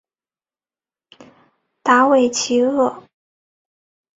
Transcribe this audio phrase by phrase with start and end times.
[1.83, 3.03] 达韦齐厄。